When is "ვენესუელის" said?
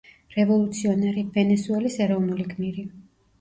1.35-1.99